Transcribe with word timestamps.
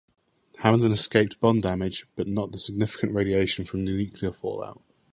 Hamelin 0.63 0.91
escaped 0.93 1.39
bomb 1.39 1.61
damage, 1.61 2.07
but 2.15 2.25
not 2.27 2.51
the 2.51 2.57
significant 2.59 3.13
radiation 3.13 3.65
from 3.65 3.83
nuclear 3.83 4.31
fallout. 4.31 4.81